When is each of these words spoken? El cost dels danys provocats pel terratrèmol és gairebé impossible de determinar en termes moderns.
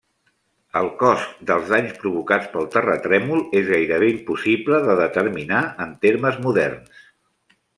El 0.79 0.87
cost 1.01 1.43
dels 1.49 1.67
danys 1.73 1.91
provocats 2.03 2.47
pel 2.55 2.65
terratrèmol 2.75 3.43
és 3.61 3.69
gairebé 3.75 4.09
impossible 4.15 4.81
de 4.89 4.97
determinar 5.03 5.63
en 5.87 5.93
termes 6.07 6.41
moderns. 6.49 7.07